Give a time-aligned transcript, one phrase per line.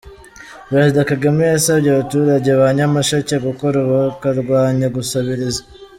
[0.69, 5.61] Perezida Kagame yasabye abaturage ba Nyamasheke gukora bakarwanya gusabiriza